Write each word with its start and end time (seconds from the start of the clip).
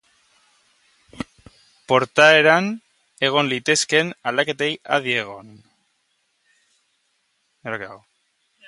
Portaeran 1.91 2.71
egon 3.29 3.53
litezkeen 3.53 4.11
aldaketei 4.31 4.73
adi 4.97 5.17
egon. 5.21 5.55